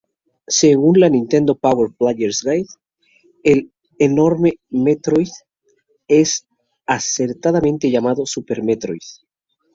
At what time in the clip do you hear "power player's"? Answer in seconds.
1.53-2.41